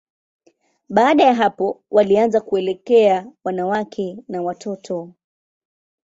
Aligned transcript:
Baada 0.89 1.23
ya 1.23 1.35
hapo, 1.35 1.83
walianza 1.91 2.41
kuelekea 2.41 3.27
wanawake 3.43 4.17
na 4.27 4.41
watoto. 4.41 5.13